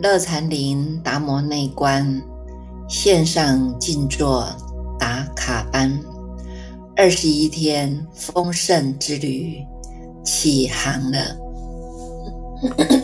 [0.00, 2.22] 乐禅林达摩内观
[2.88, 4.46] 线上静坐
[4.96, 5.98] 打卡班，
[6.94, 9.56] 二十一天丰盛之旅
[10.24, 11.18] 起航了。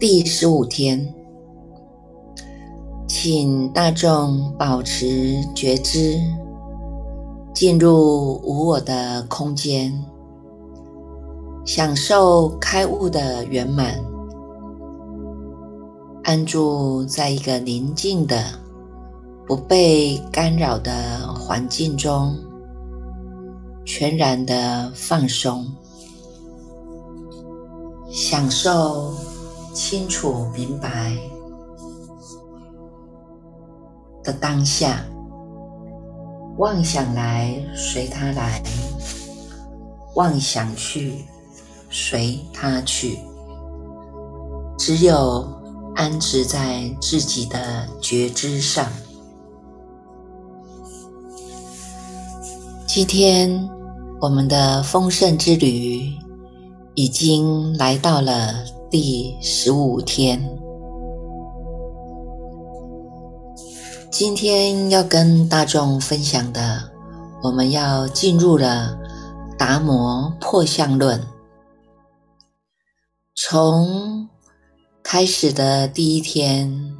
[0.00, 1.14] 第十五天，
[3.06, 6.18] 请大众保持觉知，
[7.54, 10.04] 进入无我的空间。
[11.64, 13.94] 享受开悟的圆满，
[16.28, 18.44] 安住在一个宁静的、
[19.46, 22.36] 不被干扰的环境中，
[23.86, 25.66] 全然的放松，
[28.10, 29.14] 享受
[29.72, 31.16] 清楚明白
[34.22, 35.02] 的当下。
[36.58, 38.62] 妄想来，随它来；
[40.14, 41.24] 妄想去。
[41.90, 43.18] 随它去，
[44.76, 45.48] 只有
[45.98, 48.86] 安置在自己的觉知上。
[52.86, 53.68] 今天
[54.20, 56.08] 我们的丰盛之旅
[56.94, 60.40] 已经来到了第十五天。
[64.08, 66.92] 今天要跟大众分享的，
[67.42, 68.96] 我们要进入了
[69.58, 71.20] 达摩破相论。
[73.34, 74.28] 从
[75.10, 76.94] 开始的第一天，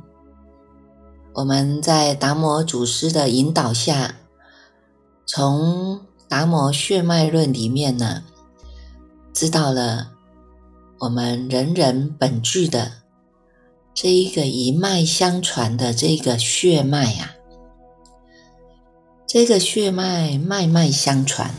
[1.34, 4.14] 我们在达摩祖师的引导下，
[5.26, 8.24] 从达摩血脉论里面呢，
[9.34, 10.12] 知道了
[11.00, 12.92] 我们人人本具的
[13.92, 17.34] 这一个一脉相传的这个血脉啊，
[19.26, 21.54] 这个血脉脉脉相传。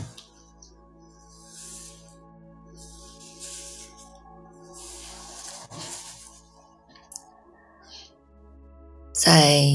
[9.22, 9.66] 在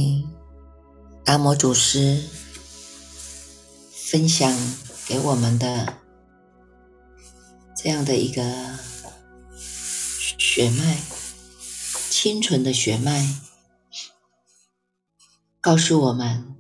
[1.23, 2.19] 达摩祖师
[3.91, 4.51] 分享
[5.06, 6.00] 给我们的
[7.78, 8.41] 这样的一个
[10.39, 10.97] 血脉，
[12.09, 13.23] 清纯的血脉，
[15.61, 16.55] 告诉我们：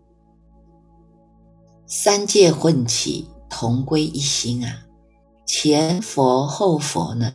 [1.87, 4.85] 三界混起，同归一心啊！
[5.47, 7.33] 前佛后佛呢，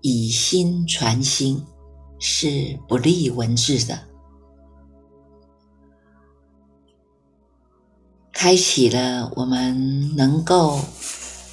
[0.00, 1.66] 以心传心，
[2.18, 4.05] 是不立文字的。
[8.38, 10.78] 开启了我们能够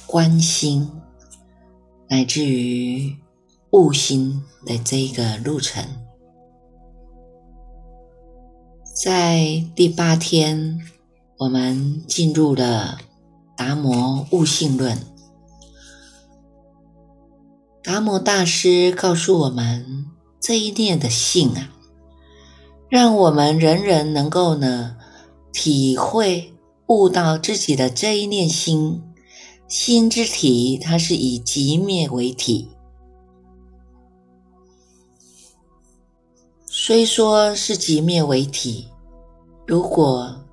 [0.06, 0.92] 观心，
[2.10, 3.16] 乃至于
[3.70, 5.82] 悟心的这一个路程。
[9.02, 10.78] 在第八天，
[11.38, 12.98] 我们进入了
[13.56, 14.98] 达摩悟性论。
[17.82, 20.04] 达摩大师告诉我们，
[20.38, 21.70] 这一念的性啊，
[22.90, 24.98] 让我们人人能够呢
[25.50, 26.53] 体会。
[26.86, 29.02] 悟到自己的这一念心，
[29.66, 32.68] 心之体，它是以极灭为体。
[36.66, 38.88] 虽说是极灭为体，
[39.66, 40.44] 如果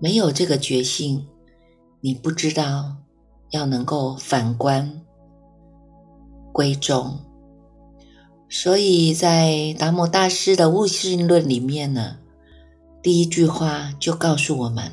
[0.00, 1.28] 没有这个决心，
[2.00, 2.96] 你不知道
[3.50, 5.02] 要能够反观
[6.52, 7.20] 归宗。
[8.48, 12.18] 所以在达摩大师的悟性论里面呢，
[13.00, 14.90] 第一句话就告诉我们。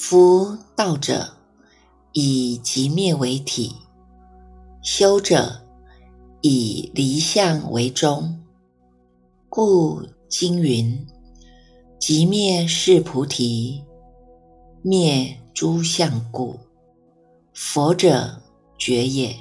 [0.00, 1.28] 夫道者，
[2.12, 3.72] 以极灭为体；
[4.80, 5.60] 修者，
[6.40, 8.40] 以离相为宗。
[9.48, 11.04] 故经云：
[11.98, 13.82] 极灭是菩提，
[14.82, 16.56] 灭诸相故。
[17.52, 18.40] 佛者
[18.78, 19.34] 觉也。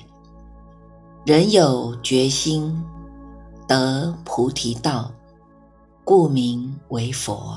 [1.24, 2.84] 人有决心，
[3.68, 5.12] 得菩提道，
[6.04, 7.56] 故名为佛。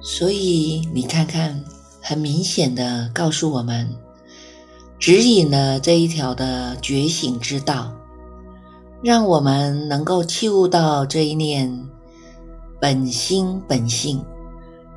[0.00, 1.62] 所以你看看，
[2.00, 3.88] 很明显的告诉我们，
[4.98, 7.92] 指引了这一条的觉醒之道，
[9.02, 11.88] 让我们能够契悟到这一念
[12.80, 14.24] 本心本性，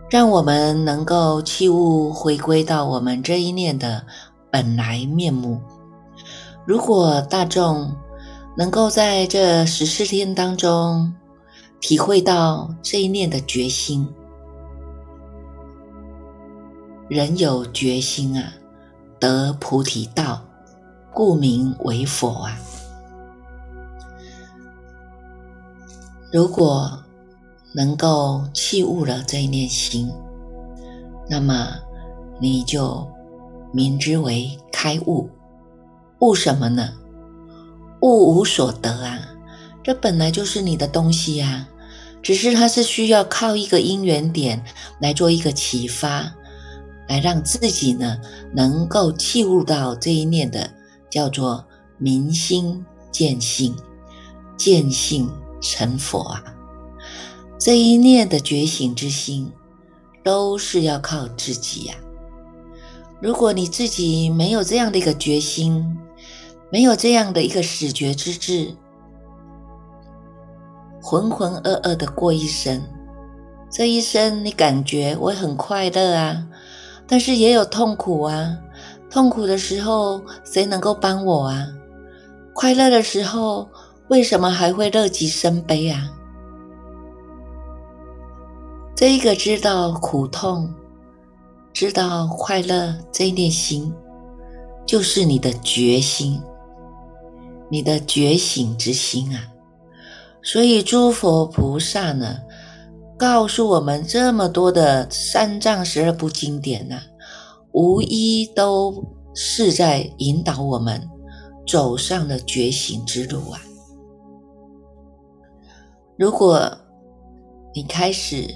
[0.10, 4.06] 让我们能够契悟回归到我们这一念的
[4.50, 5.60] 本来面目。
[6.66, 7.92] 如果大众
[8.56, 11.12] 能够在这十四天当中
[11.80, 14.08] 体会到这一念的决心，
[17.12, 18.54] 人有决心啊，
[19.20, 20.42] 得菩提道，
[21.14, 22.58] 故名为佛啊。
[26.32, 27.04] 如果
[27.74, 30.10] 能够弃悟了这一念心，
[31.30, 31.68] 那么
[32.40, 33.06] 你就
[33.74, 35.30] 名之为开悟，
[36.20, 36.94] 悟什么呢？
[38.02, 39.20] 悟无所得啊，
[39.84, 41.68] 这本来就是你的东西呀，
[42.24, 44.64] 只是它是需要靠一个因缘点
[45.02, 46.34] 来做一个启发，
[47.12, 48.18] 来让自己呢
[48.54, 50.72] 能够契悟到这一念的
[51.10, 51.62] 叫做
[51.98, 53.76] 明心见性，
[54.56, 55.30] 见性
[55.60, 56.42] 成佛啊。
[57.60, 59.52] 这一念的觉醒之心，
[60.24, 61.96] 都是要靠自己呀。
[63.22, 65.98] 如果你自己没有这样的一个决心，
[66.72, 68.74] 没有这样的一个始觉之志，
[71.02, 72.82] 浑浑噩噩的过一生，
[73.70, 76.48] 这一生你感觉我很快乐啊，
[77.12, 78.58] 但是也有痛苦啊。
[79.10, 81.68] 痛苦的时候，谁能够帮我啊？
[82.54, 83.68] 快乐的时候，
[84.08, 86.10] 为什么还会乐极生悲啊？
[88.96, 90.74] 这一个知道苦痛。
[91.74, 93.94] 知道快乐这一念心，
[94.86, 96.42] 就是你的决心，
[97.70, 99.42] 你的觉醒之心啊！
[100.44, 102.38] 所以诸佛菩萨呢，
[103.22, 107.00] 告诉我们这么多的三藏十二部经典呢，
[107.72, 111.08] 无一都是在引导我们
[111.68, 113.62] 走上了觉醒之路啊！
[116.18, 116.76] 如果
[117.76, 118.48] 你开始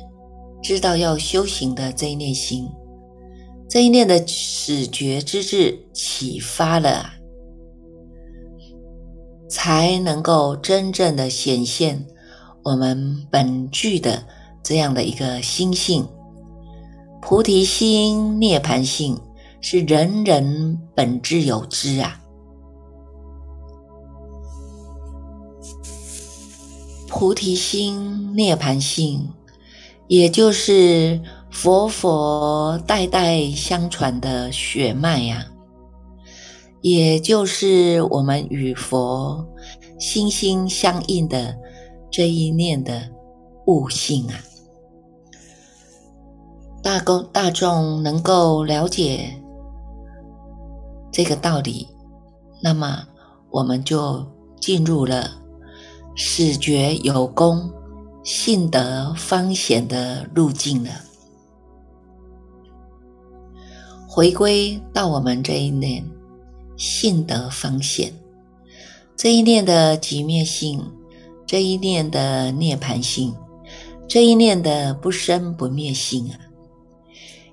[0.64, 2.68] 知道要修行的这一念心，
[3.70, 7.12] 这一念的始觉之智启发了，
[9.48, 12.08] 才能够真正的显现
[12.64, 14.26] 我们本具的
[14.66, 16.06] 这样的一个心性。
[17.22, 19.18] 菩提心、涅盘性
[19.62, 22.20] 是人人本质有之啊！
[27.08, 29.30] 菩提心、涅盘性，
[30.08, 31.22] 也就是。
[31.56, 35.46] 佛佛代代相传的血脉呀，
[36.82, 39.48] 也就是我们与佛
[39.98, 41.56] 心心相印的
[42.12, 43.10] 这一念的
[43.68, 44.36] 悟性啊。
[46.86, 49.42] 大公大众能够了解
[51.12, 51.88] 这个道理，
[52.62, 53.08] 那么
[53.50, 54.24] 我们就
[54.62, 55.32] 进入了
[56.14, 57.72] 始觉有功、
[58.24, 60.92] 信德方显的路径了。
[64.08, 66.08] 回归到我们这一念
[66.78, 68.14] 性德方显，
[69.18, 70.80] 这一念的极灭性，
[71.48, 73.34] 这一念的涅盘性，
[74.08, 76.38] 这一念的不生不灭性啊，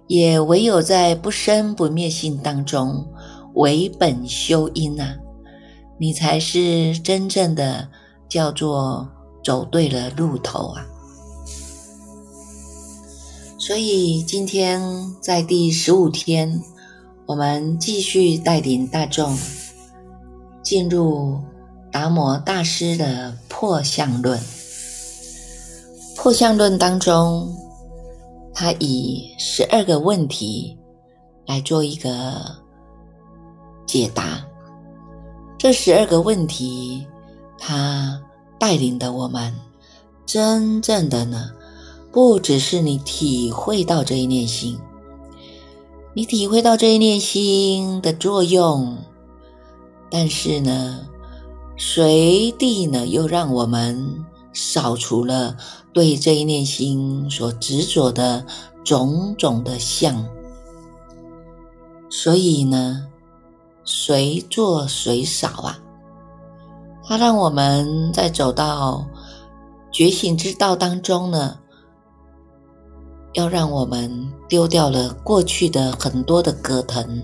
[0.07, 3.07] 也唯有在不生不灭性当中
[3.55, 5.17] 为本修因啊，
[5.99, 7.89] 你才是真正的
[8.29, 9.09] 叫做
[9.45, 10.87] 走对了路头啊。
[13.59, 14.83] 所以今天
[15.21, 16.61] 在第十五天，
[17.27, 19.39] 我们继续带领大众
[20.63, 21.39] 进入
[21.93, 24.41] 达摩大师的破相论。
[26.17, 27.55] 破相论当中，
[28.55, 30.77] 他以十二个问题
[31.47, 32.57] 来做一个
[33.87, 34.45] 解答。
[35.59, 37.07] 这十二个问题，
[37.57, 38.21] 他
[38.59, 39.55] 带领的我们
[40.27, 41.51] 真正的呢？
[42.11, 44.79] 不只是你体会到这一念心，
[46.15, 48.99] 你体会到这一念心的作用，
[50.11, 51.07] 但是呢，
[51.79, 55.57] 随地呢又让我们扫除了
[55.93, 58.45] 对这一念心所执着的
[58.85, 60.27] 种种的相，
[62.09, 63.07] 所以呢，
[63.85, 65.79] 随做随少啊，
[67.05, 69.07] 它让我们在走到
[69.91, 71.59] 觉醒之道当中呢。
[73.35, 77.23] 要让我们丢掉了过去的很多的葛藤，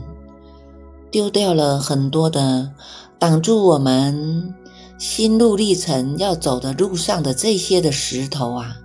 [1.10, 2.72] 丢掉了很多的
[3.18, 4.54] 挡住我们
[4.98, 8.76] 心路历程要走的路上的这些的石头啊，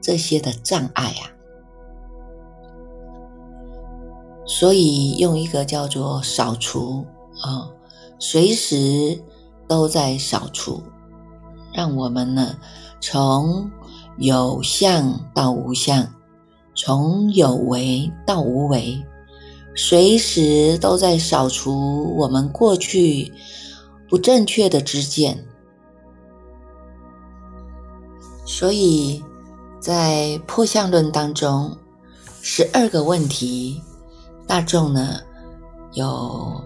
[0.00, 1.32] 这些的障碍啊，
[4.46, 7.06] 所以用一个叫做扫除
[7.40, 7.68] 啊，
[8.18, 9.18] 随时
[9.66, 10.82] 都在扫除，
[11.72, 12.56] 让我们呢
[13.00, 13.70] 从
[14.18, 16.06] 有相到无相。
[16.76, 19.00] 从有为到无为，
[19.76, 23.32] 随时都在扫除我们过去
[24.14, 25.44] 不正确的知见。
[28.46, 29.20] 所以
[29.80, 31.76] 在破相论当中，
[32.40, 33.82] 十二个问题，
[34.46, 35.18] 大众呢
[35.94, 36.62] 有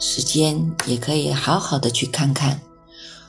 [0.00, 2.60] 时间也可以好好的去看看。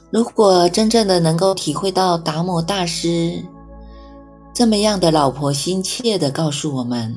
[0.10, 3.46] 如果真正的能够体会到达摩大师。
[4.52, 7.16] 这么样的老婆心切的告诉我们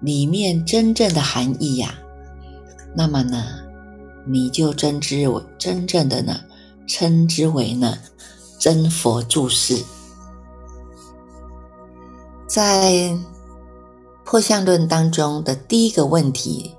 [0.00, 1.94] 里面真正的含义呀，
[2.96, 3.42] 那么呢，
[4.30, 6.40] 你就真之为真正的呢，
[6.86, 7.96] 称之为呢
[8.58, 9.82] 真佛住世。
[12.46, 13.16] 在
[14.24, 16.74] 破相论当中的第一个问题，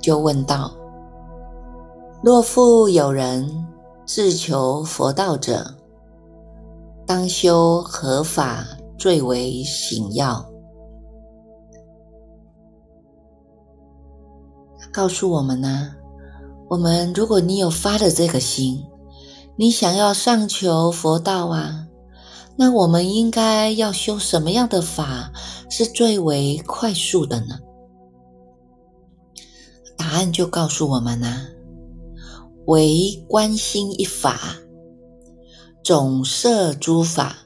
[0.00, 0.74] 就问到：
[2.22, 3.66] 若复有人
[4.04, 5.74] 自求佛道者，
[7.06, 8.66] 当修何法
[8.98, 10.44] 最为醒要？
[14.96, 15.94] 告诉我们呢，
[16.70, 18.82] 我们如果你有发的这个心，
[19.54, 21.86] 你想要上求佛道啊，
[22.56, 25.30] 那我们应该要修什么样的法
[25.68, 27.58] 是最为快速的呢？
[29.98, 31.42] 答案就告诉我们呢，
[32.64, 34.56] 唯观心一法，
[35.84, 37.36] 总摄诸法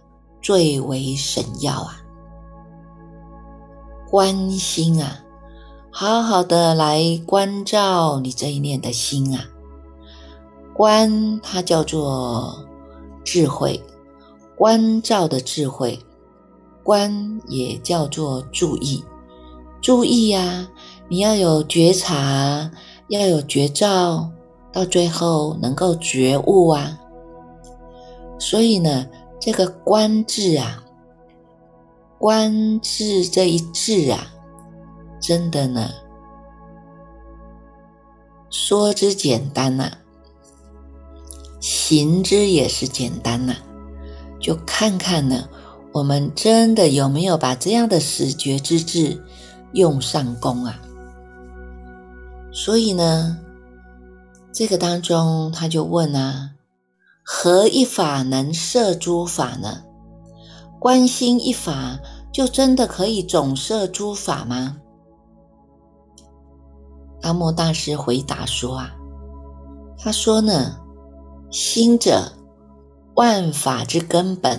[0.41, 2.01] 最为神要啊，
[4.09, 5.25] 观心啊。
[5.93, 9.45] 好好的来关照你这一念的心啊，
[10.73, 12.65] 观它叫做
[13.25, 13.83] 智慧，
[14.57, 15.99] 关照的智慧，
[16.85, 19.05] 观也叫做注意，
[19.83, 20.69] 注意呀，
[21.09, 22.71] 你要有觉察，
[23.09, 24.31] 要有觉照，
[24.73, 26.99] 到最后能够觉悟啊。
[28.39, 29.07] 所以呢，
[29.41, 30.83] 这个观智啊，
[32.17, 34.33] 观智这一智啊。
[35.31, 35.89] 真的呢，
[38.51, 39.89] 说之简单呐，
[41.61, 43.55] 行之也是简单呐。
[44.41, 45.49] 就看看呢，
[45.93, 49.23] 我们真的有没有把这样的始觉之智
[49.73, 50.81] 用上功啊？
[52.51, 53.39] 所以呢，
[54.53, 56.51] 这个当中他就问啊：
[57.23, 59.85] 何一法能摄诸法呢？
[60.81, 62.01] 观心一法
[62.33, 64.79] 就真的可以总摄诸法吗？
[67.23, 68.95] 阿莫大师回答说：“啊，
[69.99, 70.77] 他说呢，
[71.51, 72.33] 心者
[73.15, 74.59] 万法之根本，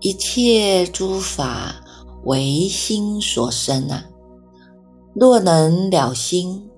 [0.00, 1.74] 一切诸法
[2.24, 4.04] 唯心所生啊。
[5.14, 6.68] 若能了心，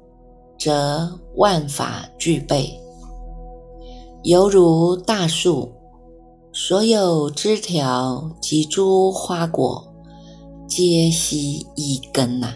[0.59, 2.81] 则万法具备，
[4.25, 5.73] 犹如大树，
[6.53, 9.95] 所有枝条及诸花果，
[10.67, 12.53] 皆悉一根呐。”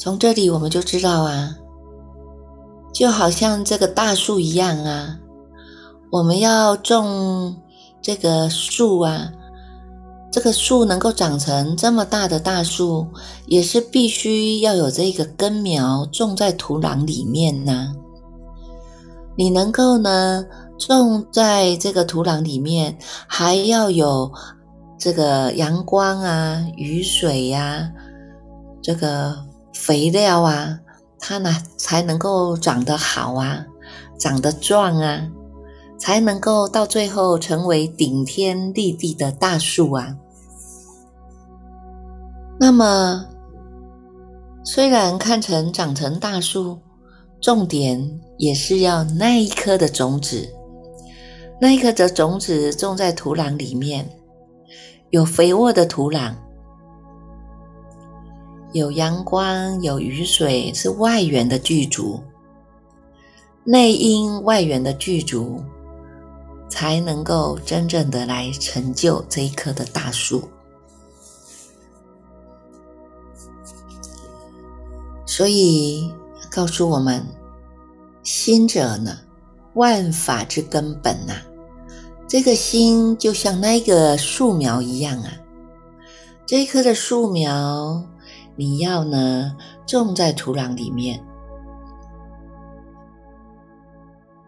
[0.00, 1.54] 从这里我们就知道啊，
[2.90, 5.18] 就好像这个大树一样啊，
[6.10, 7.54] 我们要种
[8.00, 9.30] 这个树啊，
[10.32, 13.06] 这个树能够长成这么大的大树，
[13.44, 17.92] 也是必须要有这个根苗种在土壤里面呢。
[19.36, 20.42] 你能够呢
[20.78, 24.32] 种在这个土壤里面，还要有
[24.98, 27.92] 这个阳光啊、雨水呀，
[28.80, 29.49] 这个。
[29.80, 30.78] 肥料啊，
[31.18, 33.64] 它呢才能够长得好啊，
[34.18, 35.26] 长得壮啊，
[35.98, 40.14] 才能够到最后成为顶天立地的大树啊。
[42.60, 43.26] 那么，
[44.62, 46.78] 虽然看成长成大树，
[47.40, 50.46] 重点也是要那一颗的种子，
[51.58, 54.06] 那一颗的种子种在土壤里面，
[55.08, 56.34] 有肥沃的土壤。
[58.72, 62.22] 有阳光，有雨水，是外缘的具足；
[63.64, 65.60] 内因外缘的具足，
[66.68, 70.48] 才能够真正的来成就这一棵的大树。
[75.26, 76.12] 所以
[76.50, 77.26] 告诉我们，
[78.22, 79.18] 心者呢，
[79.74, 81.34] 万法之根本呐。
[82.28, 85.32] 这个心就像那个树苗一样啊，
[86.46, 88.00] 这一棵的树苗。
[88.60, 91.18] 你要呢种在土壤里面。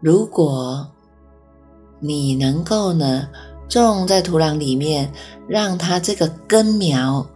[0.02, 0.86] 如果
[1.98, 3.26] 你能够呢
[3.70, 5.10] 种在土壤里面，
[5.48, 7.26] 让它这个根苗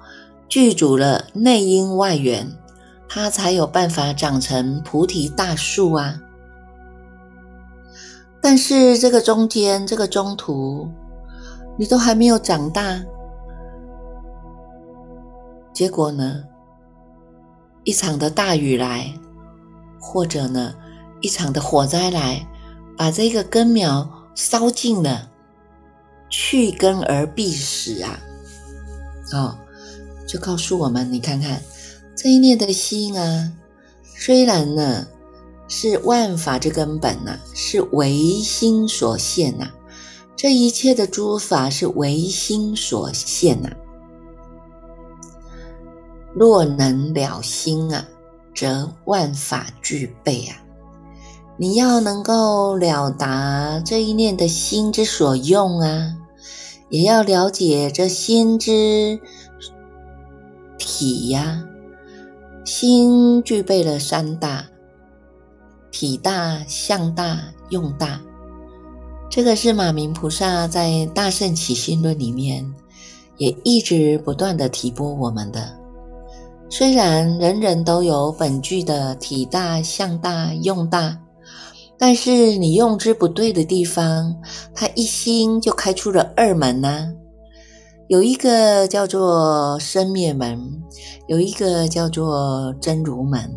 [0.50, 2.47] 具足了内因外缘，
[3.09, 6.21] 它才有办法长成菩提大树啊。
[8.42, 10.87] 但是这个中间这个中途，
[11.78, 13.00] 你都还没有长大，
[15.73, 16.45] 结果呢？
[17.87, 19.14] 一场的大雨来，
[20.00, 20.75] 或者呢，
[21.21, 22.45] 一场的火灾来，
[22.99, 25.31] 把这个根苗烧尽了，
[26.28, 28.19] 去根而必死啊！
[29.33, 29.57] 哦，
[30.26, 31.62] 就告诉我们，你看看
[32.16, 33.52] 这一念的心啊，
[34.02, 35.07] 虽然呢
[35.69, 39.71] 是万法之根本呐，是唯心所现呐，
[40.37, 43.71] 这一切的诸法是唯心所现呐。
[46.38, 48.07] 若能了心啊，
[48.55, 50.62] 则万法具备啊。
[51.57, 56.14] 你要能够了达这一念的心之所用啊，
[56.90, 59.19] 也要了解这心之
[60.76, 61.64] 体呀。
[62.66, 64.66] 心具备了三大：
[65.90, 67.40] 体大、相大、
[67.71, 68.21] 用大。
[69.31, 72.75] 这个是马明菩萨在《大圣起心论》里面
[73.38, 75.86] 也一直不断的提拨我们的。
[76.68, 81.18] 虽然人人都有本具的体大、相大、用大。
[81.99, 84.37] 但是你用之不对的地方，
[84.75, 87.11] 它一心就开出了二门呐。
[88.08, 90.61] 有一个叫做生灭门，
[91.26, 93.50] 有一个叫做真如门。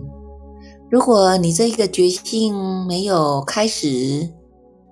[0.89, 2.55] 如果你这一个觉性
[2.87, 4.29] 没有开始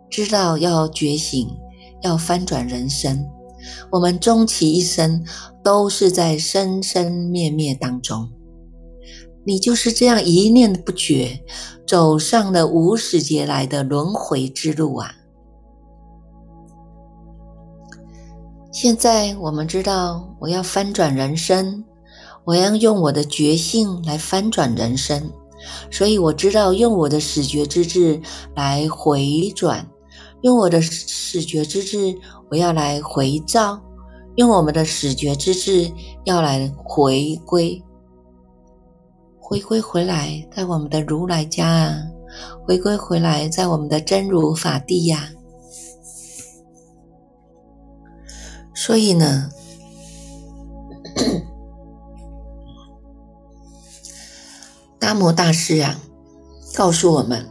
[0.09, 1.47] 知道要觉醒，
[2.01, 3.25] 要翻转人生，
[3.91, 5.23] 我们终其一生
[5.63, 8.29] 都是在生生灭灭当中。
[9.45, 11.41] 你就是这样一念不绝，
[11.87, 15.13] 走上了无始劫来的轮回之路啊！
[18.73, 21.83] 现在我们知道，我要翻转人生，
[22.43, 25.31] 我要用我的觉性来翻转人生，
[25.89, 28.21] 所以我知道用我的始觉之智
[28.53, 29.87] 来回转，
[30.41, 32.13] 用我的始觉之智，
[32.49, 33.81] 我要来回照，
[34.35, 35.91] 用我们的始觉之智
[36.25, 37.83] 要来回归。
[39.39, 42.03] 回归回来，在我们的如来家啊！
[42.65, 45.29] 回归回来，在我们的真如法地呀！
[48.75, 49.49] 所以呢，
[54.99, 55.97] 达摩大师啊，
[56.75, 57.49] 告诉我们：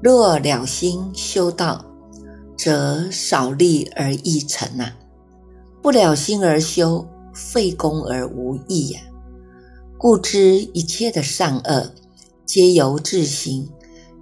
[0.00, 1.84] 若了心修道，
[2.62, 4.92] 则少力而易成呐；
[5.80, 9.00] 不了心而修，费功而无益呀。
[9.96, 11.90] 故知一切的善恶，
[12.44, 13.70] 皆由自心，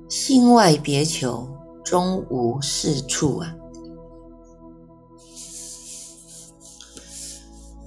[0.08, 1.48] 心外别求，
[1.82, 3.56] 终无是处啊！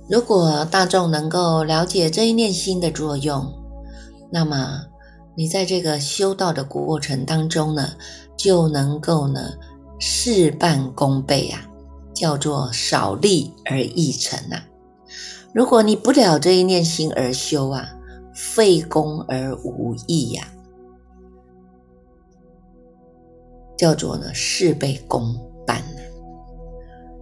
[0.10, 3.54] 如果大众能够了解这一念心的作用，
[4.30, 4.82] 那么
[5.38, 7.94] 你在这个修道的过程当中呢，
[8.36, 9.54] 就能够呢
[10.04, 11.62] 事半功倍啊，
[12.12, 14.66] 叫做少力而易成啊。
[15.54, 17.88] 如果你不了这一念心而修啊，
[18.34, 20.48] 费功而无益呀，
[23.78, 25.84] 叫做呢事倍功半。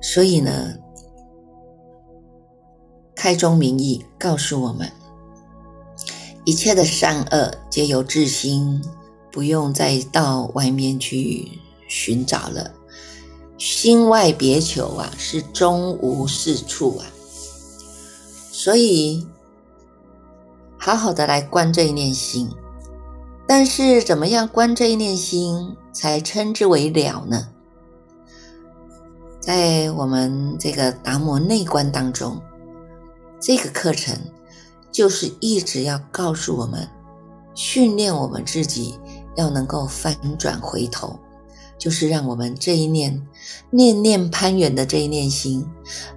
[0.01, 0.77] 所以呢，
[3.13, 4.89] 开宗明义告诉我们，
[6.45, 8.81] 一切的善恶皆由自心，
[9.33, 11.59] 不用再到外面去
[11.89, 12.71] 寻找了。
[13.57, 17.05] 心外别求啊，是终无是处啊。
[18.53, 19.27] 所以，
[20.77, 22.49] 好好的来观这一念心，
[23.45, 27.49] 但是怎么样观这一念心才称之为了呢？
[29.41, 32.41] 在我们这个达摩内观当中，
[33.41, 34.17] 这个课程
[34.91, 36.87] 就是一直要告诉我们，
[37.55, 38.97] 训练我们自己
[39.35, 41.19] 要能够翻转回头。
[41.79, 43.25] 就是让我们这一念
[43.71, 45.65] 念念攀缘的这一念心，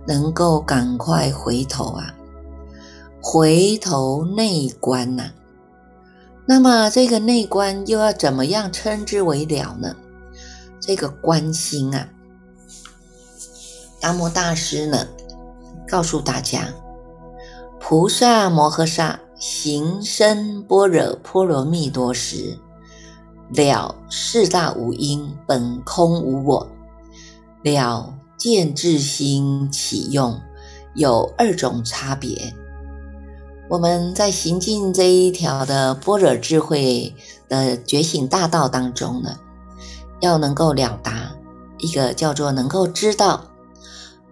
[0.07, 2.15] 能够赶快回头啊！
[3.23, 5.31] 回头内观呐，
[6.45, 9.95] 那么这个内观又要怎么样称之为了呢？
[10.81, 12.09] 这个观心啊，
[14.01, 15.07] 达摩大师呢
[15.89, 16.75] 告诉大家，
[17.79, 22.59] 菩萨摩诃萨行深般若波罗蜜多时，
[23.55, 26.67] 了四大五因本空无我，
[27.63, 30.41] 了见智心起用，
[30.95, 32.55] 有二种差别。
[33.69, 37.15] 我们在行进这一条的般若智慧
[37.49, 39.37] 的觉醒大道当中呢，
[40.21, 41.33] 要能够了达
[41.79, 43.45] 一个叫做能够知道，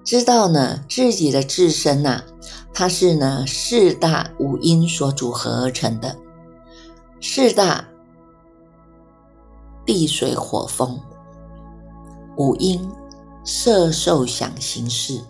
[0.04, 2.22] 知道呢自己的自身呐，
[2.72, 6.16] 它是呢四大五因所组合而成的，
[7.20, 7.86] 四大
[9.92, 10.98] 地水火风。
[12.36, 12.88] 五阴
[13.44, 15.20] 色受想行识，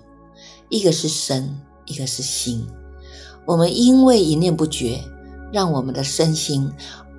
[0.69, 2.67] 一个是身，一个是心。
[3.47, 5.03] 我们因为一念不绝，
[5.53, 6.71] 让我们的身心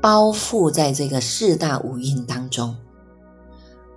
[0.02, 2.76] 包覆在这个四大五蕴当中，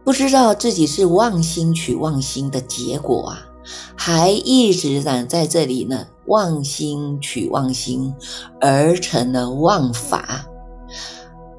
[0.04, 3.46] 不知道自己是妄心取妄心的结果啊，
[3.94, 8.12] 还一直呢在这里呢妄心取妄心
[8.60, 10.46] 而成了妄法，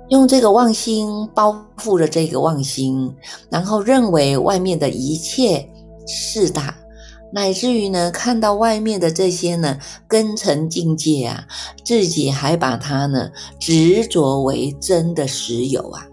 [0.09, 3.15] 用这个妄心包覆了这个妄心，
[3.49, 5.67] 然后认为外面的一切
[6.07, 6.75] 是大
[7.33, 11.47] 乃至于呢，看到外面的这些呢根尘境界啊，
[11.83, 16.05] 自己还把它呢执着为真的实有啊，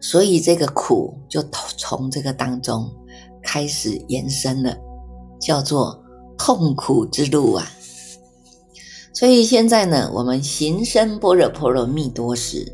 [0.00, 1.44] 所以这个苦就
[1.76, 2.90] 从这个当中
[3.42, 4.74] 开始延伸了，
[5.38, 6.02] 叫做
[6.38, 7.70] 痛苦之路啊。
[9.14, 12.70] 所以现在呢，我们行深般若波罗蜜多时。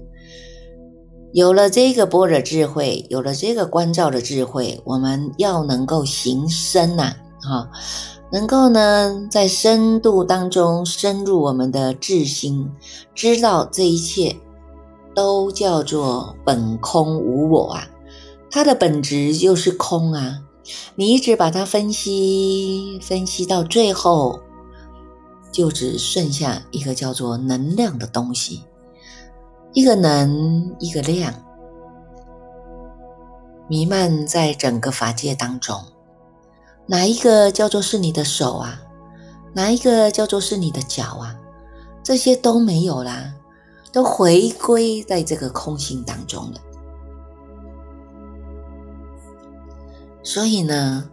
[1.33, 7.71] 有了这个般若智慧，有了这个关照的智慧，我们要能够行深呐，哈，
[8.33, 12.69] 能够呢在深度当中深入我们的智心，
[13.15, 14.35] 知道这一切
[15.15, 17.87] 都叫做本空无我啊，
[18.51, 20.41] 它的本质就是空啊，
[20.97, 24.41] 你一直把它分析分析到最后，
[25.53, 28.65] 就只剩下一个叫做能量的东西。
[29.73, 31.33] 一个能，一个量，
[33.69, 35.81] 弥漫在整个法界当中。
[36.87, 38.83] 哪一个叫做是你的手啊？
[39.55, 41.37] 哪一个叫做是你的脚啊？
[42.03, 43.33] 这些都没有啦，
[43.93, 46.61] 都回归在这个空性当中了。
[50.23, 51.09] 所以呢，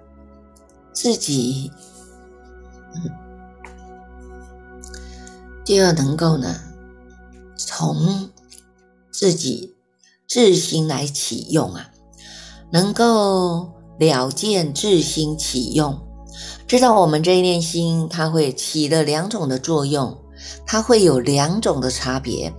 [0.94, 1.72] 自己
[5.68, 6.56] 就要能够呢，
[7.58, 8.30] 从。
[9.12, 9.76] 自己
[10.28, 11.90] 自心来启用啊，
[12.72, 16.00] 能够了见自心启用，
[16.68, 20.16] 知道我们这一念心，它会起了两种的作用，
[20.68, 22.54] 它会有两种的差别，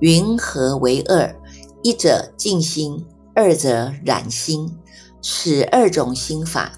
[0.00, 1.32] 云何为二，
[1.84, 4.76] 一者静心，二者染心，
[5.22, 6.72] 此二种心法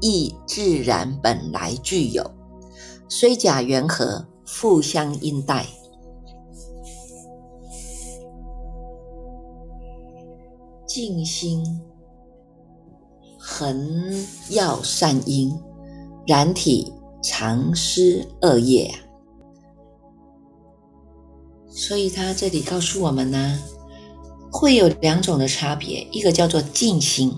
[0.00, 2.28] 亦自然本来具有，
[3.08, 5.66] 虽假缘合，互相应带。
[10.86, 11.62] 静心
[13.38, 15.54] 恒要善因，
[16.26, 18.94] 然体常失恶业。
[21.68, 23.60] 所以他这里告诉我们呢，
[24.50, 27.30] 会有两种的差别，一个叫做静心，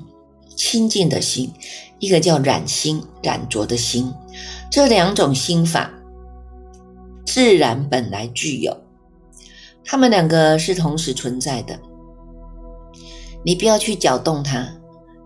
[0.55, 1.51] 清净的心；
[1.99, 4.15] 一个叫染心，染浊的心。
[4.71, 5.91] 这两种心法，
[7.29, 8.75] 自然本来具有，
[9.85, 11.79] 他们两个是同时存在的。
[13.45, 14.67] 你不要去搅动它，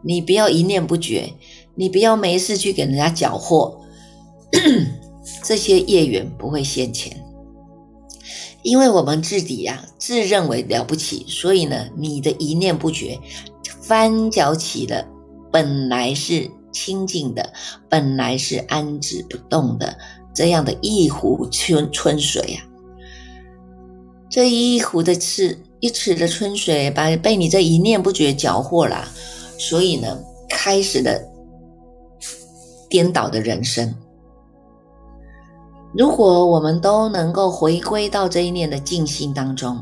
[0.03, 1.33] 你不要一念不绝，
[1.77, 3.81] 你不要没事去给人家搅和，
[5.45, 7.25] 这些业缘不会现前，
[8.63, 13.17] 因为我们自己呀自认为了不起，所以呢，你的一念不绝
[13.81, 15.07] 翻搅起了
[15.53, 17.53] 本来是清净的，
[17.89, 19.97] 本来是安止不动的
[20.35, 22.63] 这样的一壶春春水呀，
[24.29, 25.59] 这一壶的是。
[25.83, 29.05] 一池的春水把被你这一念不觉搅和了，
[29.59, 30.17] 所以呢，
[30.49, 31.21] 开始了
[32.89, 33.93] 颠倒的人生。
[35.93, 39.77] 如果我们都能够回归到这一念的静心当中，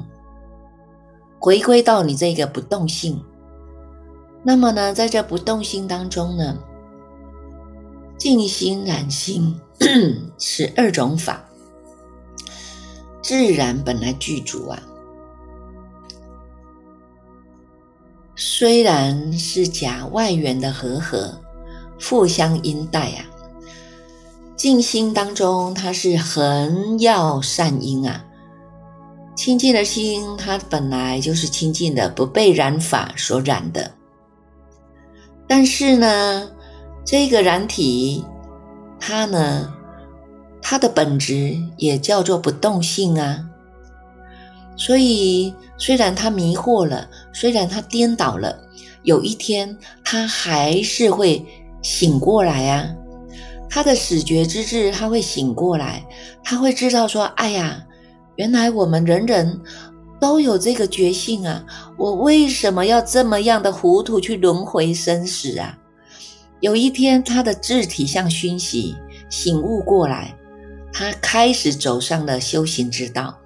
[1.39, 3.23] 回归到你这个不动性，
[4.43, 6.57] 那么呢，在这不动心当中呢，
[8.21, 9.59] 静心染心
[10.39, 11.43] 是二种法，
[13.23, 14.79] 自然本来具足啊。
[18.37, 21.41] 虽然是假外缘的和合，
[21.99, 23.25] 互相因带啊。
[24.55, 28.23] 静心当中，它是恒要善因啊。
[29.35, 33.91] 清净的心，它本来就是清净的，不被染法所染的。
[35.49, 36.51] 但是呢，
[37.11, 38.25] 这个染体，
[39.01, 39.69] 它呢，
[40.63, 43.45] 它的本质也叫做不动性啊。
[44.77, 48.57] 所以，虽然他迷惑了，虽然他颠倒了，
[49.03, 51.45] 有一天他还是会
[51.83, 52.89] 醒过来啊！
[53.69, 56.07] 他的始觉之智，他会醒过来，
[56.45, 57.85] 他会知道说：“哎呀，
[58.37, 59.61] 原来我们人人
[60.21, 61.67] 都有这个觉性啊！
[61.99, 65.77] 我为什么要这么样的糊涂去轮回生死啊？”
[66.61, 68.95] 有一天，他的智体像熏习，
[69.29, 70.37] 醒悟过来，
[70.93, 73.37] 他开始走上了修行之道。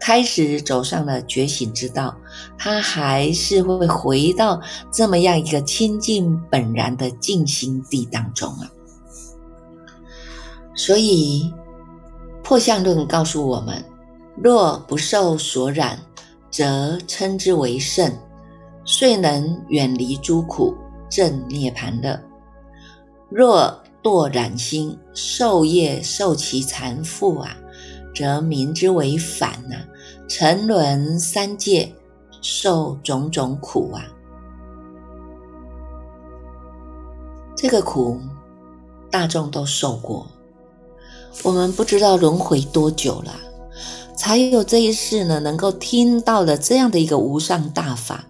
[0.00, 2.16] 开始走上了觉醒之道，
[2.56, 4.60] 他还是会回到
[4.92, 8.70] 这么样一个清净本然的静心地当中啊。
[10.76, 11.52] 所以
[12.44, 13.84] 破相论告诉我们：
[14.36, 15.98] 若不受所染，
[16.48, 18.12] 则称之为圣，
[18.84, 20.76] 遂能远离诸苦，
[21.10, 22.16] 正涅盘乐；
[23.30, 27.56] 若堕染心，受业受其缠缚啊。
[28.14, 29.76] 则名之为反呐，
[30.26, 31.94] 沉沦三界，
[32.42, 34.02] 受种种苦啊。
[37.54, 38.20] 这个苦
[39.08, 40.26] 大众都受过。
[41.44, 43.32] 我们不知道轮回多久了，
[44.16, 48.24] 才有这一世呢，能够听到了这样的一个无上大法。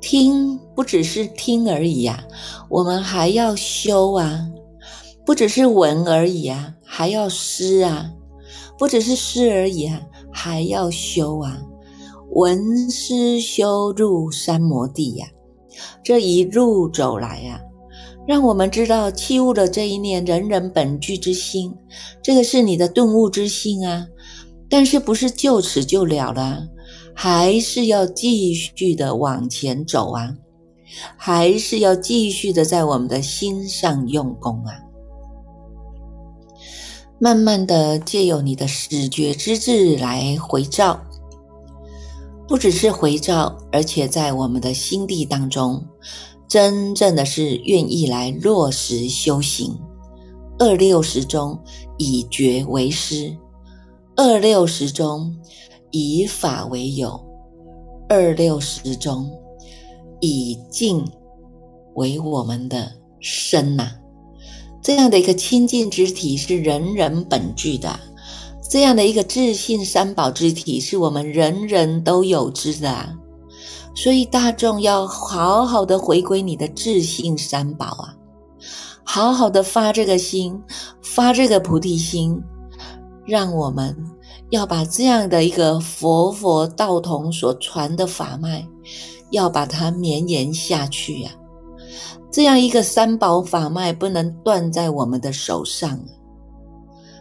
[0.00, 2.24] 听不只是听而已呀，
[2.68, 4.46] 我们还要修啊；
[5.26, 8.10] 不只是闻而已啊，还要思啊；
[8.78, 10.00] 不只是思而已啊，
[10.32, 11.60] 还要修啊。
[12.32, 15.26] 闻思修入三摩地呀，
[16.04, 17.60] 这一路走来呀，
[18.26, 21.74] 让我们知道器物的这一念人人本具之心，
[22.22, 24.06] 这个是你的顿悟之心啊。
[24.70, 26.68] 但是不是就此就了了？
[27.20, 30.36] 还是要继续的往前走啊，
[31.16, 34.72] 还是要继续的在我们的心上用功啊，
[37.18, 41.00] 慢慢的借由你的始觉之智来回照，
[42.46, 45.84] 不只是回照，而且在我们的心地当中，
[46.46, 49.76] 真正的是愿意来落实修行。
[50.56, 51.58] 二六十中
[51.96, 53.36] 以觉为师，
[54.14, 55.34] 二六十中。
[55.90, 57.18] 以法为友，
[58.08, 59.30] 二六十中
[60.20, 61.04] 以静
[61.94, 63.90] 为我们的身呐。
[64.82, 67.98] 这样的一个清净之体是人人本具的，
[68.70, 73.16] 这样的一个自信三宝之体是我们人人都有之的。
[73.94, 78.14] 所以大众要好好的回归你的自信三宝啊，
[79.04, 80.62] 好好的发这个心，
[81.02, 82.40] 发这个菩提心，
[83.26, 83.96] 让我们。
[84.50, 88.66] 要把这样的一个佛佛道同所传的法脉，
[89.30, 91.30] 要把它绵延下去呀。
[92.30, 96.00] 这样一个三宝法脉不能断在我们的手上，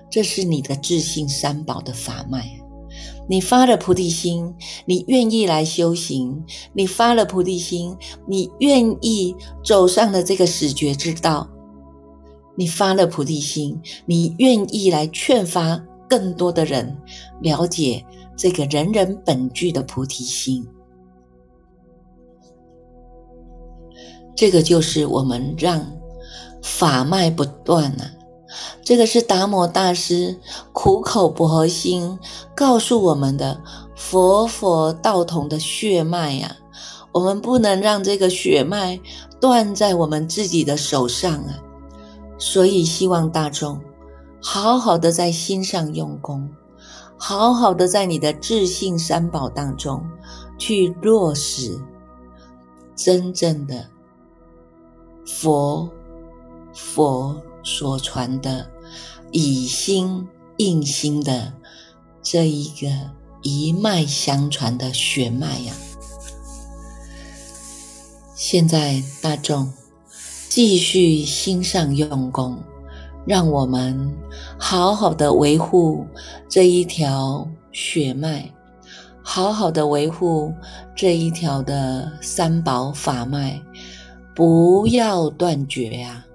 [0.10, 2.46] 这是你的自信三宝的法脉。
[3.30, 4.54] 你发了菩提心，
[4.86, 6.34] 你愿意来修行；
[6.72, 7.94] 你发了菩提心，
[8.26, 9.36] 你愿意
[9.66, 11.46] 走上了这个始觉之道；
[12.56, 15.84] 你发了菩提心，你愿意来劝发。
[16.08, 16.98] 更多的人
[17.42, 20.68] 了解这个人人本具的菩提心，
[24.36, 25.86] 这个就是我们让
[26.62, 28.12] 法脉不断啊。
[28.82, 30.40] 这个是达摩大师
[30.72, 32.18] 苦口婆心
[32.56, 33.62] 告诉我们的
[33.96, 36.56] 佛佛道同的血脉呀。
[37.12, 39.00] 我们不能让这个血脉
[39.42, 41.60] 断在我们自己的手上啊。
[42.38, 43.82] 所以希望大众。
[44.42, 46.50] 好好的在心上用功，
[47.18, 50.04] 好好的在你的自信三宝当中
[50.58, 51.80] 去落实
[52.96, 53.90] 真正的
[55.26, 55.90] 佛
[56.74, 58.70] 佛所传的
[59.32, 61.54] 以心印心的
[62.22, 62.88] 这一个
[63.42, 65.74] 一脉相传的血脉呀！
[68.36, 69.74] 现在大众
[70.48, 72.64] 继续心上用功。
[73.28, 74.18] 让我们
[74.58, 76.08] 好好的维护
[76.48, 78.50] 这一条血脉，
[79.22, 80.54] 好好的维护
[80.96, 83.62] 这一条的三宝法脉，
[84.34, 86.26] 不要断绝呀！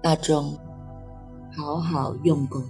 [0.00, 0.56] 大众，
[1.56, 2.62] 好好用功。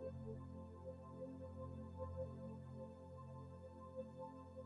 [0.00, 0.12] Thank
[4.56, 4.57] you.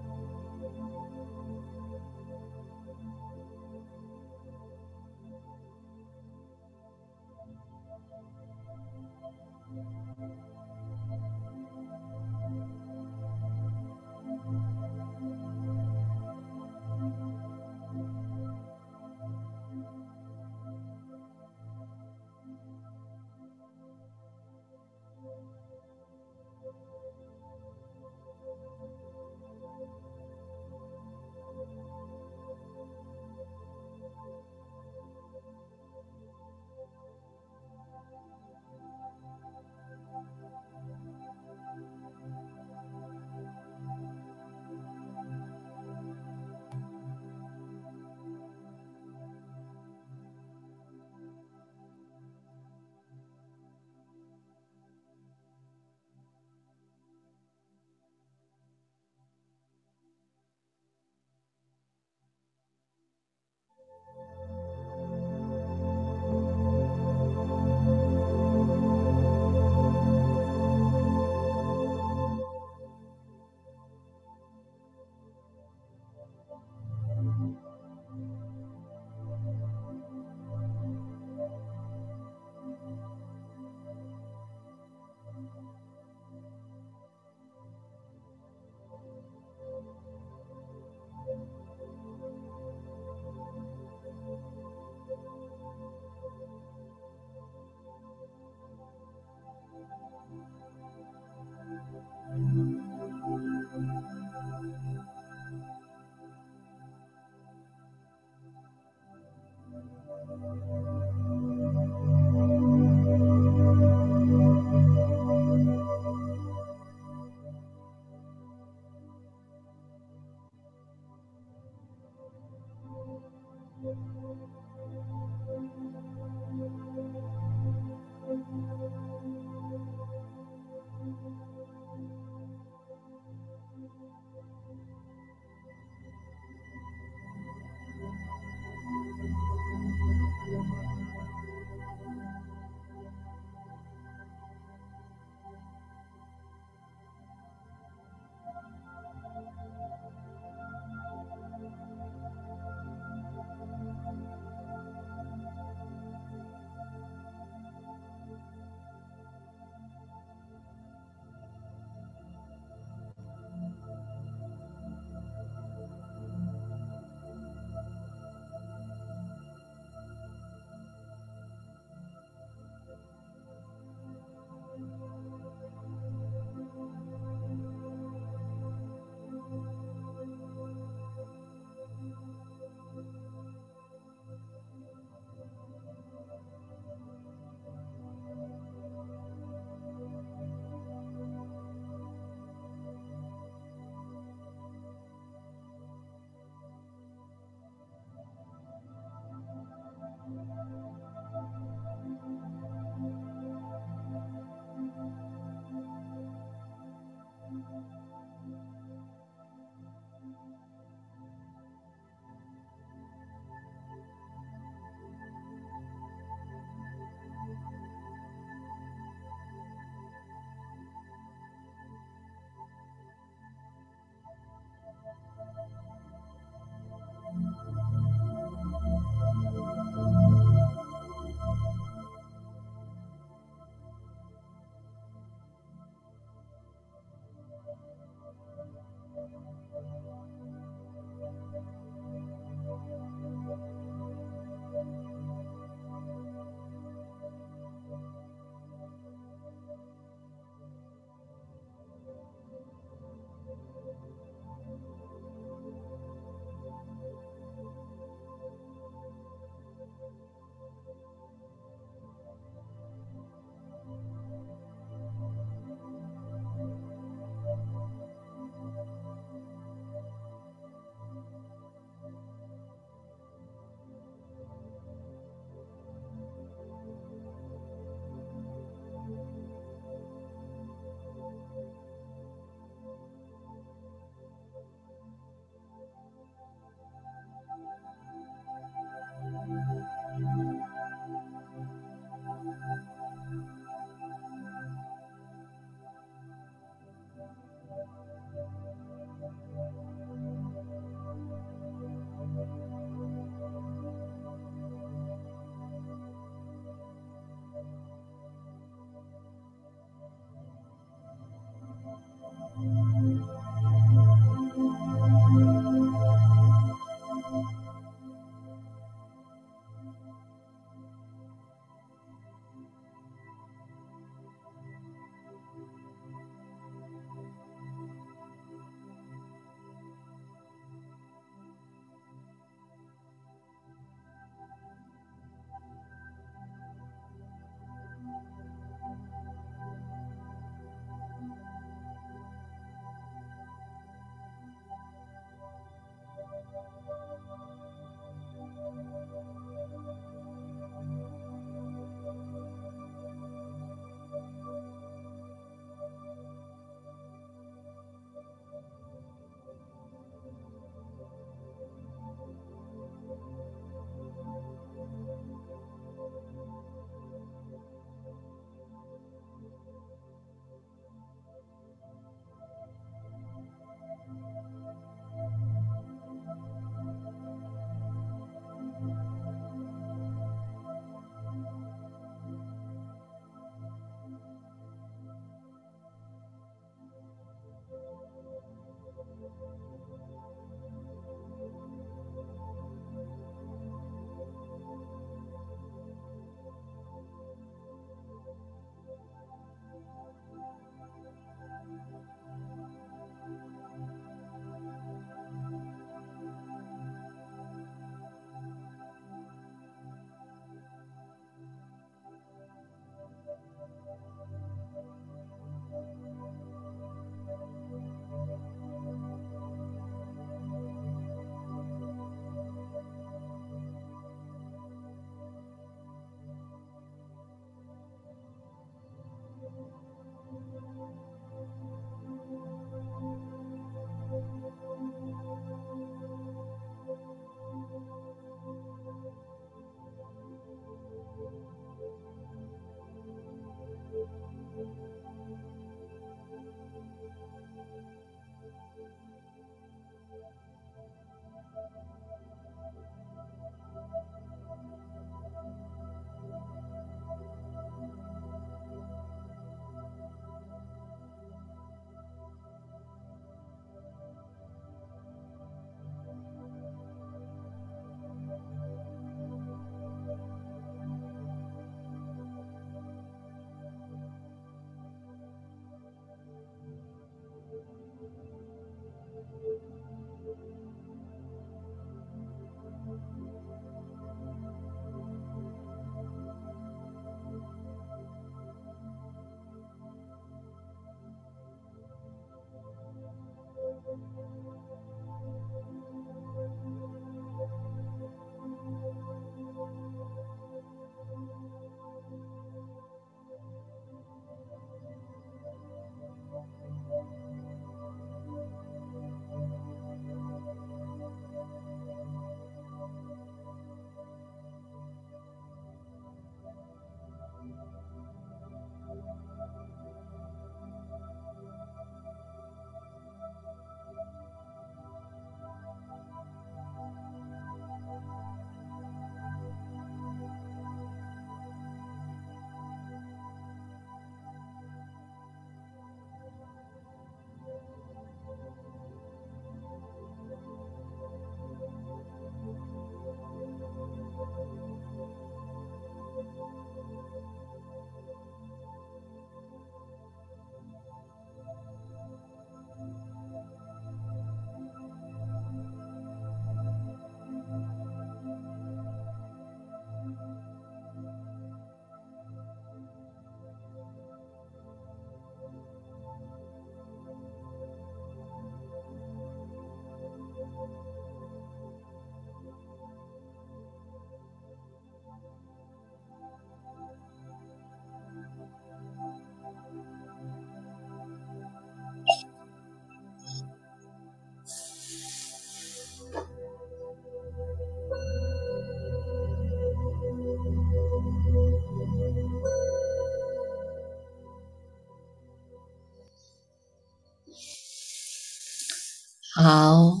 [599.48, 600.00] 好，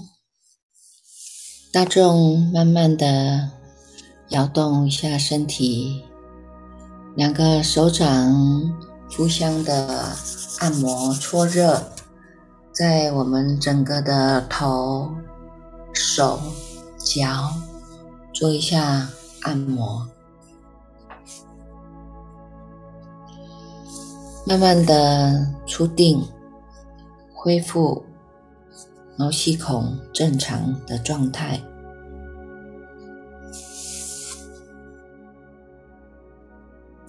[1.72, 3.48] 大众慢慢的
[4.30, 6.02] 摇动一下身体，
[7.14, 8.34] 两个手掌
[9.08, 10.16] 互相的
[10.58, 11.80] 按摩搓热，
[12.72, 15.14] 在我们整个的头、
[15.92, 16.40] 手、
[16.98, 17.52] 脚
[18.34, 19.08] 做一下
[19.42, 20.08] 按摩，
[24.44, 26.20] 慢慢的出定，
[27.32, 28.04] 恢复。
[29.18, 31.58] 毛细孔正常的状态，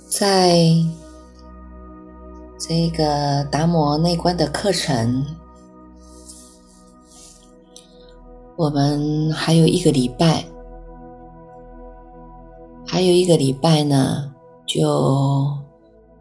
[0.08, 0.58] 在
[2.58, 5.26] 这个达摩内观的课程，
[8.56, 10.46] 我们还有一个礼拜，
[12.86, 14.34] 还有一个礼拜呢，
[14.66, 15.46] 就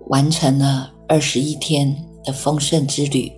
[0.08, 3.35] 完成了二十一天的丰盛之旅。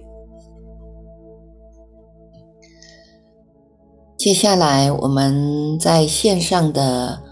[4.18, 7.22] 接下来，我们在线上的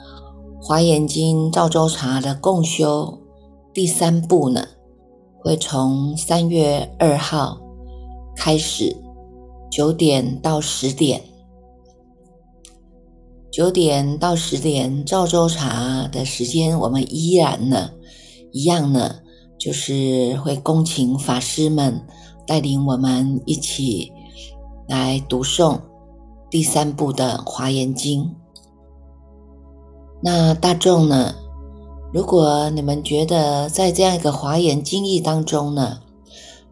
[0.64, 3.18] 《华严经》赵州茶的共修
[3.74, 4.68] 第三步呢，
[5.40, 7.58] 会从三月二号
[8.36, 8.96] 开始，
[9.68, 11.20] 九点到十点，
[13.50, 17.90] 九点到十点赵州茶的时间，我们依然呢，
[18.52, 19.16] 一样呢，
[19.58, 22.00] 就是会恭请法师们
[22.46, 24.12] 带领我们一起
[24.86, 25.80] 来读诵。
[26.48, 28.24] 第三部的《华严经》，
[30.22, 31.34] 那大众呢？
[32.12, 35.98] 如果你们觉得在这样一个华严经义当中呢，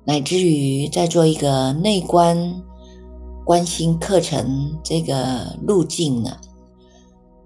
[0.04, 2.62] 乃至于在做一个内观
[3.44, 6.36] 观心课程这个路径呢，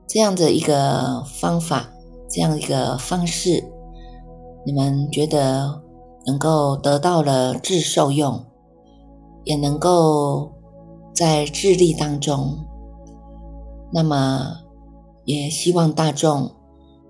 [0.07, 1.89] 这样的一个方法，
[2.31, 3.65] 这样一个方式，
[4.67, 5.81] 你们觉得
[6.27, 8.45] 能够得到了智受用，
[9.45, 10.53] 也能够。
[11.19, 12.65] 在智力当中，
[13.93, 14.61] 那么
[15.25, 16.55] 也希望大众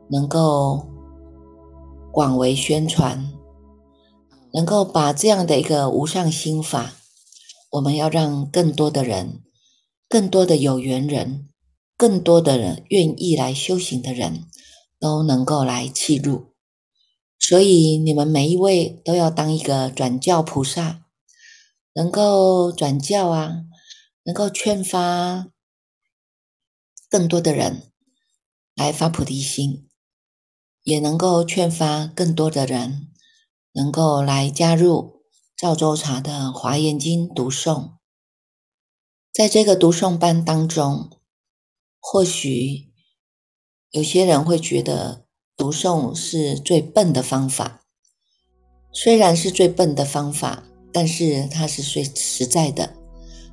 [0.09, 0.87] 能够
[2.11, 3.31] 广为宣传，
[4.55, 6.95] 能够把这样的一个无上心法，
[7.73, 9.43] 我们要让更多的人、
[10.09, 11.51] 更多的有缘人、
[11.95, 14.45] 更多的人愿意来修行的人
[14.99, 16.47] 都能够来契入。
[17.39, 21.03] 所以你们每一位都要当一个转教菩萨，
[21.93, 23.65] 能够转教啊。
[24.29, 25.49] 能够劝发
[27.09, 27.91] 更多的人
[28.75, 29.89] 来发菩提心，
[30.83, 33.09] 也能够劝发更多的人
[33.73, 35.23] 能够来加入
[35.57, 37.93] 赵州茶的华严经读诵。
[39.33, 41.19] 在这个读诵班当中，
[41.99, 42.93] 或许
[43.93, 45.27] 有些人会觉得
[45.57, 47.87] 读诵是最笨的方法，
[48.93, 52.98] 虽然是最笨的方法，但是它是最实在的。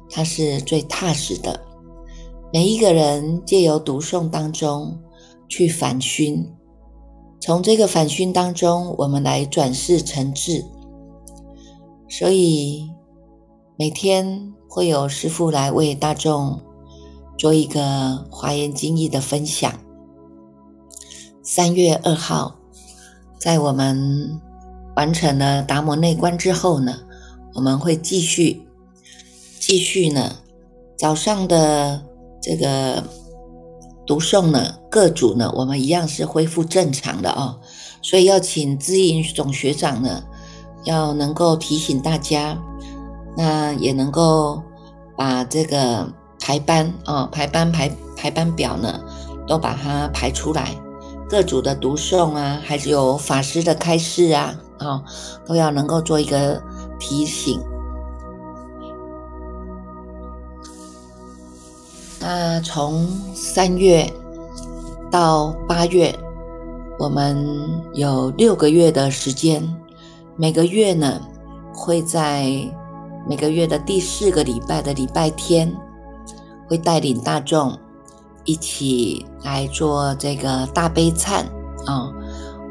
[0.10, 1.60] 它是最踏实的。
[2.54, 4.98] 每一个人借由读诵当中
[5.50, 6.50] 去反熏，
[7.42, 10.64] 从这个反熏当中，我们来转世成智。
[12.08, 12.90] 所以
[13.78, 16.62] 每天会有师父来为大众
[17.38, 19.74] 做一个华严经义的分享。
[21.44, 22.56] 三月二号，
[23.38, 24.40] 在我们
[24.96, 27.00] 完成了达摩内观之后呢，
[27.54, 28.62] 我们会继续。
[29.68, 30.32] 继续呢，
[30.96, 32.00] 早上的
[32.40, 33.04] 这个
[34.06, 37.60] 读诵呢，各组呢，我们一样是恢复正常的哦。
[38.04, 40.24] 所以要请知音总学长呢，
[40.84, 42.56] 要能够提醒大家，
[43.36, 44.62] 那也能够
[45.18, 46.08] 把这个
[46.40, 49.04] 排班哦，排班排排班表呢，
[49.48, 50.76] 都把它排出来。
[51.28, 55.04] 各组的读诵啊，还是有法师的开示啊，啊，
[55.44, 56.62] 都要能够做一个
[57.00, 57.60] 提醒。
[62.28, 64.12] 那从三月
[65.12, 66.12] 到八月，
[66.98, 67.48] 我们
[67.94, 69.64] 有六个月的时间。
[70.36, 71.22] 每个月呢，
[71.72, 72.48] 会在
[73.30, 75.72] 每个月的第四个礼拜的礼拜天，
[76.68, 77.78] 会带领大众
[78.44, 81.44] 一起来做这个大悲忏
[81.86, 82.12] 啊。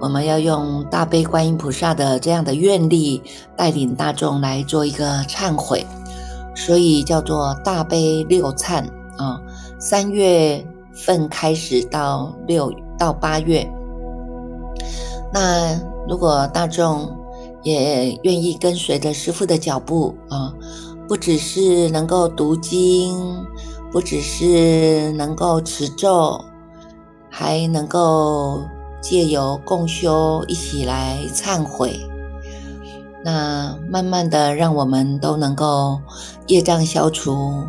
[0.00, 3.22] 我们要用大悲观音菩萨的这样的愿力，
[3.56, 5.86] 带领大众来做一个忏悔，
[6.56, 8.84] 所以叫做大悲六忏。
[9.18, 9.40] 啊，
[9.78, 13.68] 三月份开始到六到八月，
[15.32, 17.16] 那如果大众
[17.62, 20.52] 也愿意跟随着师父的脚步啊，
[21.08, 23.18] 不只是能够读经，
[23.90, 26.40] 不只是能够持咒，
[27.30, 28.60] 还能够
[29.00, 31.98] 借由共修一起来忏悔，
[33.24, 36.00] 那慢慢的让我们都能够
[36.46, 37.64] 业障消除，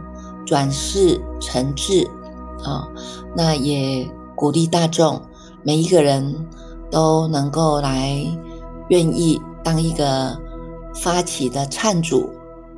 [0.45, 2.09] 转世成智
[2.63, 2.87] 啊。
[3.35, 5.21] 那也鼓励大众，
[5.63, 6.47] 每一个人
[6.89, 8.25] 都能够来
[8.89, 10.37] 愿意当一个
[10.93, 12.29] 发起的忏主，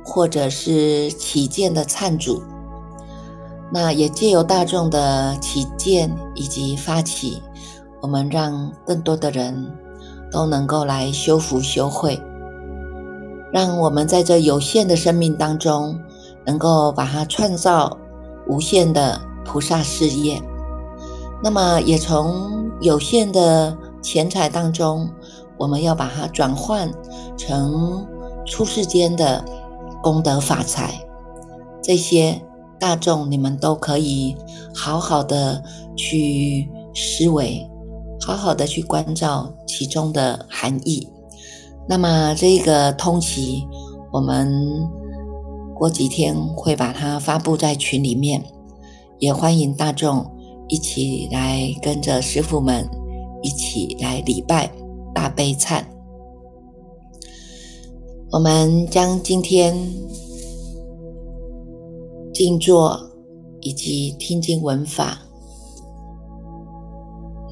[0.04, 2.42] 或者是起见的忏主。
[3.70, 7.42] 那也借由大众的起见以及发起，
[8.00, 9.70] 我们让更多的人
[10.32, 12.18] 都能够来修福修慧。
[13.52, 16.00] 让我们在这有限的生命当中，
[16.48, 17.94] 能够把它创造
[18.48, 20.42] 无限的菩萨事业。
[21.44, 25.10] 那么，也从有限的钱财当中，
[25.58, 26.90] 我们要把它转换
[27.36, 28.06] 成
[28.46, 29.44] 出世间的
[30.02, 30.94] 功德法财。
[31.82, 32.42] 这些
[32.80, 34.34] 大众，你们都可以
[34.74, 35.62] 好好的
[35.96, 37.68] 去思维，
[38.26, 41.06] 好好的去关照其中的含义。
[41.86, 43.66] 那么这个通期，
[44.12, 44.88] 我们
[45.78, 48.42] 过几天会把它发布在群里面，
[49.20, 50.28] 也欢迎大众
[50.66, 52.84] 一起来跟着师傅们
[53.42, 54.68] 一起来礼拜
[55.14, 55.84] 大悲忏。
[58.32, 59.74] 我们将今天
[62.34, 63.00] 静坐
[63.60, 65.18] 以及听经闻法，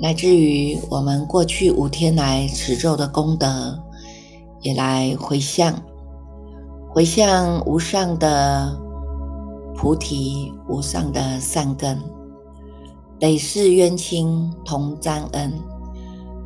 [0.01, 3.81] 来自于我们过去五天来持咒的功德。
[4.63, 5.81] 也来回向，
[6.97, 8.75] 回向无上的
[9.75, 12.01] 菩提，无上的善根，
[13.21, 15.53] 累世冤亲同沾恩，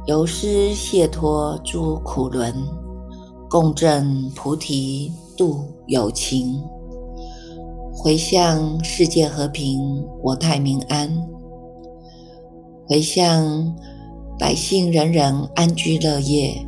[0.06, 2.52] 由师解脱诸苦轮，
[3.48, 6.60] 共振菩提度有情。
[7.92, 11.08] 回向世界和平，国泰民安。
[12.88, 13.72] 回向
[14.36, 16.66] 百姓人人安居乐业。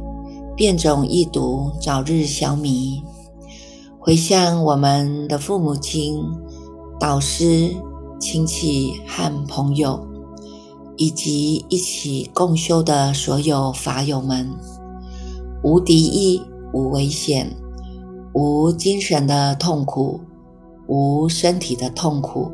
[0.54, 3.02] 变种易毒，早日消弭。
[4.04, 6.24] 回向我们的父母亲、
[6.98, 7.72] 导师、
[8.18, 10.04] 亲戚和朋友，
[10.96, 14.50] 以及一起共修的所有法友们，
[15.62, 16.42] 无敌意，
[16.72, 17.54] 无危险，
[18.34, 20.20] 无精神的痛苦，
[20.88, 22.50] 无身体的痛苦。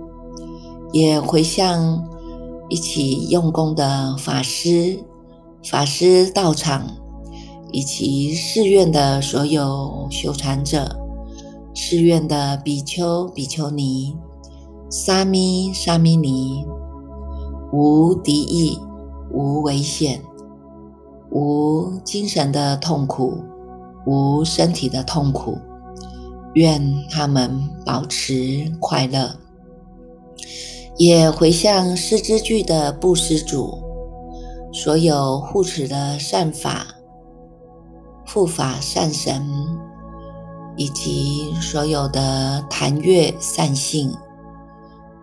[0.93, 2.07] 也回向
[2.69, 5.03] 一起用功的法师、
[5.65, 6.87] 法师道场。
[7.71, 10.97] 以及寺院的所有修禅者，
[11.75, 14.17] 寺院的比丘、比丘尼、
[14.91, 16.67] 沙弥、沙弥尼，
[17.73, 18.79] 无敌意，
[19.31, 20.23] 无危险，
[21.31, 23.39] 无精神的痛苦，
[24.07, 25.59] 无身体的痛苦，
[26.55, 29.37] 愿他们保持快乐。
[30.97, 33.79] 也回向师之具的布施主，
[34.73, 36.87] 所有护持的善法。
[38.27, 39.47] 护法善神，
[40.79, 44.17] 以及所有的檀月散性，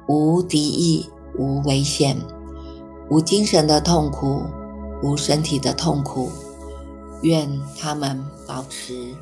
[0.08, 2.16] 无敌意，无危险，
[3.10, 4.44] 无精神的痛苦，
[5.02, 6.30] 无身体的痛苦，
[7.22, 7.50] 愿
[7.80, 9.16] 他们保持。